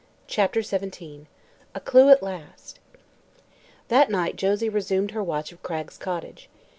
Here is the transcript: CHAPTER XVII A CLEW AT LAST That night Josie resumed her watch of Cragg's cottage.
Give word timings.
CHAPTER 0.25 0.63
XVII 0.63 1.27
A 1.75 1.79
CLEW 1.79 2.09
AT 2.09 2.23
LAST 2.23 2.79
That 3.89 4.09
night 4.09 4.35
Josie 4.35 4.67
resumed 4.67 5.11
her 5.11 5.21
watch 5.23 5.51
of 5.51 5.61
Cragg's 5.61 5.99
cottage. 5.99 6.49